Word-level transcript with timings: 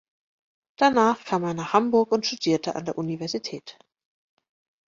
Danach 0.77 1.25
kam 1.25 1.43
er 1.43 1.53
nach 1.53 1.73
Hamburg 1.73 2.11
und 2.11 2.25
studierte 2.25 2.75
an 2.75 2.85
der 2.85 2.97
Universität. 2.97 3.77